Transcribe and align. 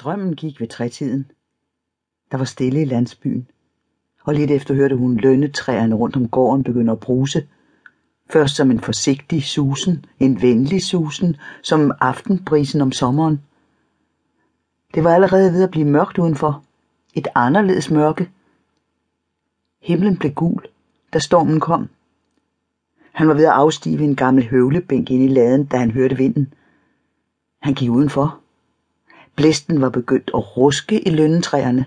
Strømmen 0.00 0.36
gik 0.36 0.60
ved 0.60 0.68
trætiden. 0.68 1.30
Der 2.30 2.38
var 2.38 2.44
stille 2.44 2.82
i 2.82 2.84
landsbyen, 2.84 3.48
og 4.24 4.34
lidt 4.34 4.50
efter 4.50 4.74
hørte 4.74 4.96
hun 4.96 5.16
lønnetræerne 5.16 5.94
rundt 5.94 6.16
om 6.16 6.28
gården 6.28 6.64
begynde 6.64 6.92
at 6.92 7.00
bruse. 7.00 7.48
Først 8.30 8.56
som 8.56 8.70
en 8.70 8.80
forsigtig 8.80 9.42
susen, 9.42 10.04
en 10.20 10.42
venlig 10.42 10.82
susen, 10.82 11.36
som 11.62 11.92
aftenbrisen 12.00 12.80
om 12.80 12.92
sommeren. 12.92 13.40
Det 14.94 15.04
var 15.04 15.14
allerede 15.14 15.52
ved 15.52 15.62
at 15.62 15.70
blive 15.70 15.86
mørkt 15.86 16.18
udenfor. 16.18 16.64
Et 17.14 17.28
anderledes 17.34 17.90
mørke. 17.90 18.30
Himlen 19.82 20.16
blev 20.16 20.32
gul, 20.32 20.66
da 21.12 21.18
stormen 21.18 21.60
kom. 21.60 21.88
Han 23.12 23.28
var 23.28 23.34
ved 23.34 23.44
at 23.44 23.52
afstive 23.52 24.04
en 24.04 24.16
gammel 24.16 24.48
høvlebænk 24.48 25.10
ind 25.10 25.22
i 25.22 25.28
laden, 25.28 25.64
da 25.64 25.76
han 25.76 25.90
hørte 25.90 26.16
vinden. 26.16 26.54
Han 27.62 27.74
gik 27.74 27.90
udenfor. 27.90 28.45
Blæsten 29.36 29.80
var 29.80 29.88
begyndt 29.88 30.30
at 30.34 30.56
ruske 30.56 31.08
i 31.08 31.10
lønnetræerne. 31.10 31.86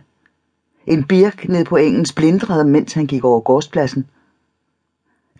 En 0.85 1.03
birk 1.03 1.49
ned 1.49 1.65
på 1.65 1.75
engen 1.77 2.05
splindrede, 2.05 2.65
mens 2.65 2.93
han 2.93 3.07
gik 3.07 3.23
over 3.23 3.39
gårdspladsen. 3.39 4.07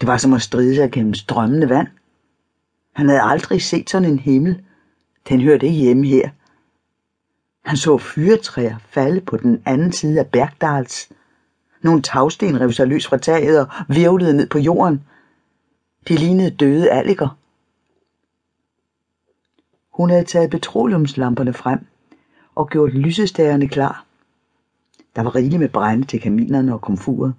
Det 0.02 0.08
var 0.08 0.18
som 0.18 0.34
at 0.34 0.42
stride 0.42 0.76
sig 0.76 0.92
gennem 0.92 1.14
strømmende 1.14 1.70
vand. 1.70 1.88
Han 2.94 3.10
havde 3.10 3.22
aldrig 3.22 3.62
set 3.62 3.90
sådan 3.90 4.12
en 4.12 4.20
himmel. 4.20 4.62
Den 5.30 5.42
hørte 5.42 5.66
ikke 5.66 5.80
hjemme 5.80 6.08
her. 6.08 6.30
Han 7.66 7.78
så 7.78 7.98
fyretræer 7.98 8.78
falde 8.90 9.22
på 9.22 9.38
den 9.38 9.62
anden 9.66 9.92
side 9.92 10.20
af 10.20 10.28
Bergdals. 10.28 11.10
Nogle 11.82 12.02
tagsten 12.02 12.62
rev 12.62 12.72
sig 12.72 12.88
løs 12.88 13.08
fra 13.08 13.18
taget 13.18 13.60
og 13.60 13.68
virvlede 13.90 14.34
ned 14.34 14.48
på 14.48 14.60
jorden. 14.60 15.04
De 16.08 16.16
lignede 16.16 16.50
døde 16.50 16.92
alliger. 16.92 17.38
Hun 19.94 20.10
havde 20.10 20.24
taget 20.24 20.50
petroleumslamperne 20.50 21.54
frem 21.54 21.80
og 22.60 22.70
gjort 22.70 22.94
lysestagerne 22.94 23.68
klar. 23.68 24.06
Der 25.16 25.22
var 25.22 25.36
rigeligt 25.36 25.60
med 25.60 25.70
brænde 25.70 26.06
til 26.06 26.22
kaminerne 26.22 26.74
og 26.74 26.82
komfuret. 26.82 27.34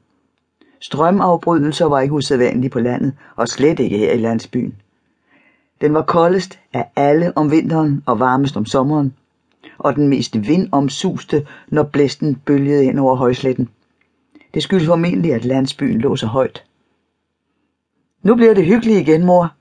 Strømafbrydelser 0.81 1.84
var 1.84 2.00
ikke 2.00 2.14
usædvanlige 2.14 2.70
på 2.70 2.81
landet, 2.81 3.12
og 3.36 3.48
slet 3.48 3.81
ikke 3.81 3.98
her 3.98 4.12
i 4.12 4.19
landsbyen. 4.19 4.75
Den 5.81 5.94
var 5.94 6.03
koldest 6.03 6.59
af 6.72 6.91
alle 6.97 7.36
om 7.36 7.50
vinteren 7.50 8.03
og 8.06 8.20
varmest 8.20 8.56
om 8.56 8.67
sommeren, 8.67 9.14
og 9.78 9.97
den 9.97 10.09
mest 10.09 10.48
vindomsuste, 10.48 11.47
når 11.69 11.83
blæsten 11.83 12.34
bølgede 12.34 12.84
ind 12.84 12.98
over 12.98 13.14
højsletten. 13.14 13.69
Det 14.55 14.62
skyldes 14.62 14.87
formentlig, 14.87 15.34
at 15.34 15.44
landsbyen 15.44 16.00
lå 16.00 16.16
så 16.16 16.27
højt. 16.27 16.64
Nu 18.22 18.34
bliver 18.34 18.55
det 18.55 18.66
hyggeligt 18.66 19.09
igen, 19.09 19.27
mor. 19.27 19.53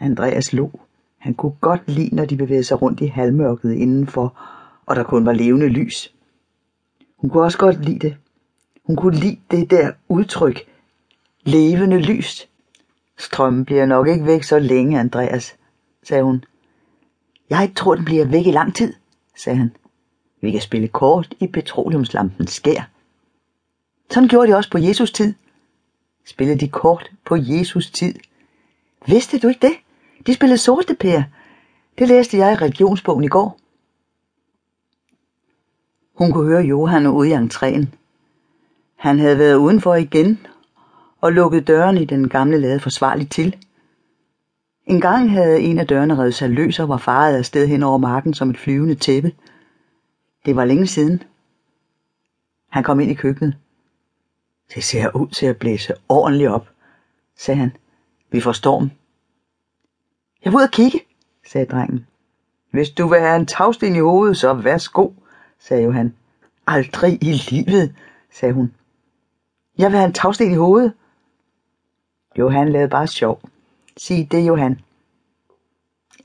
Andreas 0.00 0.52
lå. 0.52 0.80
Han 1.20 1.34
kunne 1.34 1.52
godt 1.60 1.88
lide, 1.88 2.16
når 2.16 2.24
de 2.24 2.36
bevægede 2.36 2.64
sig 2.64 2.82
rundt 2.82 3.00
i 3.00 3.06
halvmørket 3.06 3.72
indenfor, 3.72 4.38
og 4.86 4.96
der 4.96 5.02
kun 5.02 5.26
var 5.26 5.32
levende 5.32 5.68
lys. 5.68 6.14
Hun 7.16 7.30
kunne 7.30 7.42
også 7.42 7.58
godt 7.58 7.84
lide 7.84 7.98
det. 7.98 8.16
Hun 8.84 8.96
kunne 8.96 9.16
lide 9.16 9.38
det 9.50 9.70
der 9.70 9.92
udtryk. 10.08 10.60
Levende 11.44 11.98
lys. 11.98 12.48
Strømmen 13.18 13.64
bliver 13.64 13.86
nok 13.86 14.08
ikke 14.08 14.26
væk 14.26 14.42
så 14.42 14.58
længe, 14.58 15.00
Andreas, 15.00 15.56
sagde 16.02 16.22
hun. 16.22 16.44
Jeg 17.50 17.72
tror, 17.76 17.94
den 17.94 18.04
bliver 18.04 18.24
væk 18.24 18.46
i 18.46 18.50
lang 18.50 18.74
tid, 18.74 18.94
sagde 19.36 19.58
han. 19.58 19.72
Vi 20.40 20.50
kan 20.50 20.60
spille 20.60 20.88
kort 20.88 21.34
i 21.40 21.46
petroleumslampens 21.46 22.50
skær. 22.52 22.90
Sådan 24.10 24.28
gjorde 24.28 24.52
de 24.52 24.56
også 24.56 24.70
på 24.70 24.78
Jesus 24.78 25.12
tid. 25.12 25.34
Spillede 26.26 26.60
de 26.60 26.68
kort 26.68 27.10
på 27.24 27.36
Jesus 27.36 27.90
tid. 27.90 28.14
Vidste 29.06 29.38
du 29.38 29.48
ikke 29.48 29.66
det? 29.66 29.76
De 30.26 30.34
spillede 30.34 30.58
sorte 30.58 30.94
pære. 30.94 31.24
Det 31.98 32.08
læste 32.08 32.36
jeg 32.36 32.52
i 32.52 32.56
religionsbogen 32.56 33.24
i 33.24 33.28
går. 33.28 33.60
Hun 36.14 36.32
kunne 36.32 36.46
høre 36.48 36.62
Johan 36.62 37.06
ude 37.06 37.28
i 37.28 37.32
entréen. 37.32 37.86
Han 38.96 39.18
havde 39.18 39.38
været 39.38 39.54
udenfor 39.54 39.94
igen 39.94 40.46
og 41.20 41.32
lukket 41.32 41.66
døren 41.66 41.98
i 41.98 42.04
den 42.04 42.28
gamle 42.28 42.60
lade 42.60 42.80
forsvarligt 42.80 43.30
til. 43.30 43.56
En 44.86 45.00
gang 45.00 45.30
havde 45.30 45.60
en 45.60 45.78
af 45.78 45.86
dørene 45.86 46.18
revet 46.18 46.34
sig 46.34 46.50
løs 46.50 46.78
og 46.78 46.88
var 46.88 46.96
faret 46.96 47.36
afsted 47.36 47.66
hen 47.66 47.82
over 47.82 47.98
marken 47.98 48.34
som 48.34 48.50
et 48.50 48.58
flyvende 48.58 48.94
tæppe. 48.94 49.32
Det 50.46 50.56
var 50.56 50.64
længe 50.64 50.86
siden. 50.86 51.22
Han 52.68 52.82
kom 52.82 53.00
ind 53.00 53.10
i 53.10 53.14
køkkenet. 53.14 53.56
Det 54.74 54.84
ser 54.84 55.16
ud 55.16 55.28
til 55.28 55.46
at 55.46 55.56
blæse 55.56 55.94
ordentligt 56.08 56.50
op, 56.50 56.68
sagde 57.36 57.60
han. 57.60 57.72
Vi 58.30 58.40
får 58.40 58.52
storm. 58.52 58.90
Jeg 60.44 60.52
vil 60.52 60.56
ud 60.56 60.62
og 60.62 60.70
kigge, 60.70 61.00
sagde 61.46 61.66
drengen. 61.66 62.06
Hvis 62.70 62.90
du 62.90 63.08
vil 63.08 63.20
have 63.20 63.36
en 63.36 63.46
tagsten 63.46 63.96
i 63.96 63.98
hovedet, 63.98 64.36
så 64.36 64.54
værsgo, 64.54 65.10
sagde 65.58 65.82
Johan. 65.82 66.16
Aldrig 66.66 67.22
i 67.22 67.32
livet, 67.32 67.94
sagde 68.32 68.54
hun. 68.54 68.74
Jeg 69.78 69.90
vil 69.90 69.98
have 69.98 70.06
en 70.06 70.12
tagsten 70.12 70.52
i 70.52 70.54
hovedet. 70.54 70.92
Johan 72.38 72.68
lavede 72.72 72.88
bare 72.88 73.06
sjov. 73.06 73.40
Sig 73.96 74.28
det, 74.30 74.46
Johan. 74.46 74.80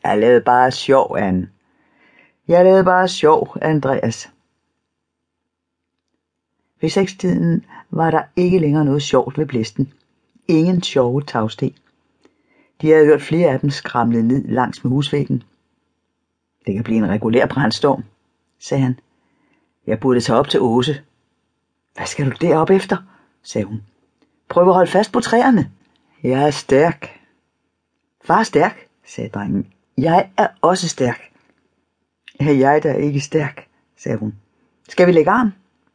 Jeg 0.03 0.17
lavede 0.17 0.41
bare 0.41 0.71
sjov, 0.71 1.17
Anne. 1.17 1.49
Jeg 2.47 2.63
lavede 2.63 2.83
bare 2.83 3.07
sjov, 3.07 3.57
Andreas. 3.61 4.29
Ved 6.81 6.89
sekstiden 6.89 7.65
var 7.91 8.11
der 8.11 8.23
ikke 8.35 8.59
længere 8.59 8.85
noget 8.85 9.03
sjovt 9.03 9.37
ved 9.37 9.45
blæsten. 9.45 9.93
Ingen 10.47 10.83
sjove 10.83 11.21
tagsten. 11.21 11.75
De 12.85 12.91
havde 12.91 13.05
hørt 13.05 13.21
flere 13.21 13.49
af 13.49 13.59
dem 13.59 13.69
skramle 13.69 14.23
ned 14.23 14.47
langs 14.47 14.83
med 14.83 14.91
husvæggen. 14.91 15.43
Det 16.65 16.73
kan 16.73 16.83
blive 16.83 16.97
en 16.97 17.09
regulær 17.09 17.45
brandstorm, 17.45 18.03
sagde 18.59 18.83
han. 18.83 18.99
Jeg 19.87 19.99
burde 19.99 20.21
tage 20.21 20.39
op 20.39 20.49
til 20.49 20.61
Åse. 20.61 21.01
Hvad 21.95 22.05
skal 22.05 22.25
du 22.25 22.35
derop 22.41 22.69
efter? 22.69 22.97
sagde 23.43 23.65
hun. 23.65 23.81
Prøv 24.49 24.67
at 24.67 24.73
holde 24.73 24.91
fast 24.91 25.11
på 25.11 25.19
træerne. 25.19 25.71
Jeg 26.23 26.47
er 26.47 26.51
stærk. 26.51 27.19
Far 28.23 28.39
er 28.39 28.43
stærk, 28.43 28.87
sagde 29.05 29.29
drengen. 29.29 29.73
Jeg 29.97 30.29
er 30.37 30.47
også 30.61 30.87
stærk. 30.87 31.31
Er 32.39 32.51
jeg 32.51 32.83
da 32.83 32.93
ikke 32.93 33.21
stærk, 33.21 33.67
sagde 33.97 34.17
hun. 34.17 34.35
Skal 34.89 35.07
vi 35.07 35.11
lægge 35.11 35.31
arm? 35.31 35.51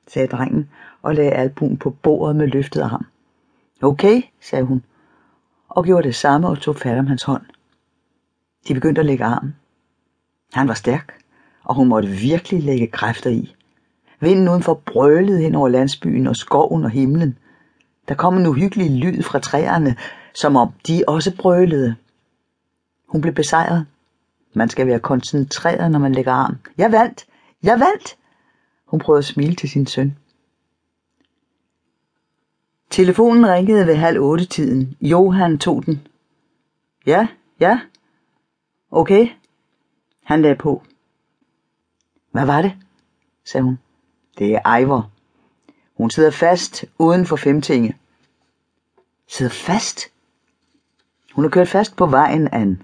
sagde 0.06 0.28
drengen 0.28 0.70
og 1.02 1.14
lagde 1.14 1.32
albuen 1.32 1.76
på 1.76 1.90
bordet 1.90 2.36
med 2.36 2.46
løftet 2.46 2.80
arm. 2.80 3.06
Okay, 3.82 4.22
sagde 4.40 4.64
hun, 4.64 4.82
og 5.70 5.84
gjorde 5.84 6.06
det 6.06 6.14
samme 6.14 6.48
og 6.48 6.58
tog 6.58 6.76
fat 6.76 6.98
om 6.98 7.06
hans 7.06 7.22
hånd. 7.22 7.42
De 8.68 8.74
begyndte 8.74 9.00
at 9.00 9.06
lægge 9.06 9.24
arm. 9.24 9.54
Han 10.52 10.68
var 10.68 10.74
stærk, 10.74 11.14
og 11.64 11.74
hun 11.74 11.88
måtte 11.88 12.08
virkelig 12.08 12.62
lægge 12.62 12.86
kræfter 12.86 13.30
i. 13.30 13.54
Vinden 14.20 14.48
udenfor 14.48 14.74
brølede 14.86 15.40
hen 15.40 15.54
over 15.54 15.68
landsbyen 15.68 16.26
og 16.26 16.36
skoven 16.36 16.84
og 16.84 16.90
himlen. 16.90 17.38
Der 18.08 18.14
kom 18.14 18.36
en 18.36 18.46
uhyggelig 18.46 18.90
lyd 18.90 19.22
fra 19.22 19.38
træerne, 19.38 19.96
som 20.34 20.56
om 20.56 20.72
de 20.86 21.04
også 21.06 21.36
brølede. 21.36 21.96
Hun 23.08 23.20
blev 23.20 23.34
besejret. 23.34 23.86
Man 24.54 24.68
skal 24.68 24.86
være 24.86 25.00
koncentreret, 25.00 25.90
når 25.90 25.98
man 25.98 26.12
lægger 26.12 26.32
arm. 26.32 26.58
Jeg 26.78 26.92
vandt! 26.92 27.26
Jeg 27.62 27.80
vandt! 27.80 28.16
Hun 28.86 29.00
prøvede 29.00 29.18
at 29.18 29.24
smile 29.24 29.54
til 29.54 29.70
sin 29.70 29.86
søn. 29.86 30.16
Telefonen 32.90 33.46
ringede 33.46 33.86
ved 33.86 33.94
halv 33.94 34.20
otte 34.20 34.44
tiden. 34.44 34.96
Johan 35.00 35.58
tog 35.58 35.86
den. 35.86 36.06
Ja, 37.06 37.28
ja. 37.60 37.80
Okay. 38.90 39.28
Han 40.24 40.42
lagde 40.42 40.56
på. 40.56 40.82
Hvad 42.32 42.46
var 42.46 42.62
det? 42.62 42.72
sagde 43.44 43.64
hun. 43.64 43.78
Det 44.38 44.54
er 44.54 44.76
Ivor. 44.76 45.10
Hun 45.96 46.10
sidder 46.10 46.30
fast 46.30 46.84
uden 46.98 47.26
for 47.26 47.36
femtinge. 47.36 47.96
Sidder 49.28 49.52
fast? 49.52 50.00
Hun 51.32 51.44
er 51.44 51.48
kørt 51.48 51.68
fast 51.68 51.96
på 51.96 52.06
vejen, 52.06 52.48
an. 52.52 52.82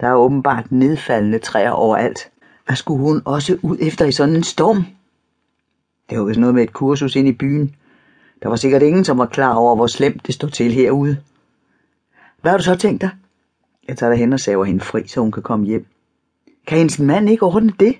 Der 0.00 0.08
er 0.08 0.14
åbenbart 0.14 0.72
nedfaldende 0.72 1.38
træer 1.38 1.70
overalt. 1.70 2.30
Hvad 2.66 2.76
skulle 2.76 3.00
hun 3.00 3.22
også 3.24 3.58
ud 3.62 3.76
efter 3.80 4.04
i 4.04 4.12
sådan 4.12 4.36
en 4.36 4.42
storm? 4.42 4.84
Det 6.10 6.18
var 6.18 6.24
vist 6.24 6.40
noget 6.40 6.54
med 6.54 6.62
et 6.62 6.72
kursus 6.72 7.16
ind 7.16 7.28
i 7.28 7.32
byen. 7.32 7.76
Der 8.42 8.48
var 8.48 8.56
sikkert 8.56 8.82
ingen, 8.82 9.04
som 9.04 9.18
var 9.18 9.26
klar 9.26 9.54
over, 9.54 9.76
hvor 9.76 9.86
slemt 9.86 10.26
det 10.26 10.34
stod 10.34 10.50
til 10.50 10.72
herude. 10.72 11.22
Hvad 12.40 12.50
har 12.50 12.58
du 12.58 12.64
så 12.64 12.76
tænkt 12.76 13.00
dig? 13.00 13.10
Jeg 13.88 13.98
tager 13.98 14.10
dig 14.10 14.18
hen 14.18 14.32
og 14.32 14.40
saver 14.40 14.64
hende 14.64 14.80
fri, 14.80 15.06
så 15.06 15.20
hun 15.20 15.32
kan 15.32 15.42
komme 15.42 15.66
hjem. 15.66 15.86
Kan 16.66 16.78
hendes 16.78 16.98
mand 16.98 17.28
ikke 17.28 17.46
ordne 17.46 17.72
det? 17.80 17.98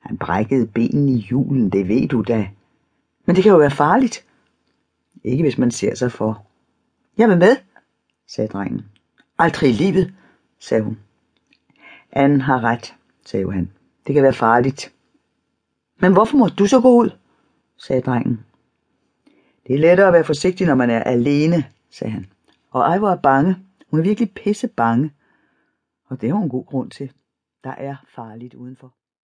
Han 0.00 0.18
brækkede 0.18 0.66
benen 0.66 1.08
i 1.08 1.16
julen, 1.16 1.70
det 1.70 1.88
ved 1.88 2.08
du 2.08 2.22
da. 2.22 2.48
Men 3.26 3.36
det 3.36 3.42
kan 3.42 3.52
jo 3.52 3.58
være 3.58 3.70
farligt. 3.70 4.24
Ikke 5.24 5.42
hvis 5.42 5.58
man 5.58 5.70
ser 5.70 5.94
sig 5.94 6.12
for. 6.12 6.46
Jeg 7.18 7.28
vil 7.28 7.38
med, 7.38 7.56
sagde 8.28 8.48
drengen. 8.48 8.86
Aldrig 9.38 9.70
i 9.70 9.72
livet, 9.72 10.14
sagde 10.60 10.82
hun. 10.82 10.98
Anne 12.12 12.42
har 12.42 12.64
ret, 12.64 12.94
sagde 13.26 13.52
han. 13.52 13.70
Det 14.06 14.14
kan 14.14 14.22
være 14.22 14.32
farligt. 14.32 14.92
Men 16.00 16.12
hvorfor 16.12 16.36
må 16.36 16.48
du 16.48 16.66
så 16.66 16.80
gå 16.80 16.88
ud? 16.88 17.10
sagde 17.78 18.02
drengen. 18.02 18.45
Det 19.66 19.74
er 19.74 19.78
lettere 19.78 20.06
at 20.06 20.12
være 20.12 20.24
forsigtig, 20.24 20.66
når 20.66 20.74
man 20.74 20.90
er 20.90 21.02
alene, 21.02 21.64
sagde 21.90 22.12
han. 22.12 22.26
Og 22.70 22.80
ej, 22.80 22.98
hvor 22.98 23.10
er 23.10 23.16
bange. 23.16 23.56
Hun 23.90 24.00
er 24.00 24.04
virkelig 24.04 24.34
pisse 24.34 24.68
bange. 24.68 25.10
Og 26.08 26.20
det 26.20 26.30
har 26.30 26.36
hun 26.36 26.48
god 26.48 26.66
grund 26.66 26.90
til. 26.90 27.12
Der 27.64 27.70
er 27.70 27.96
farligt 28.14 28.54
udenfor. 28.54 28.95